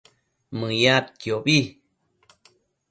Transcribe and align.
Mëyadquiobi 0.59 1.59